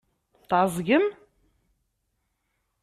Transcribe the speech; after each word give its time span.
Tɛeẓgem? 0.49 1.05